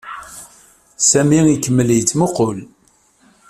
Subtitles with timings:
[1.09, 2.57] Sami ikemmel yettmuqqul.